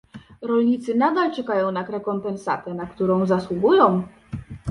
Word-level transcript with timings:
Rolnicy 0.41 0.95
nadal 0.95 1.31
czekają 1.35 1.71
na 1.71 1.85
rekompensatę, 1.85 2.73
na 2.73 2.85
którą 2.85 3.25
zasługują 3.25 4.03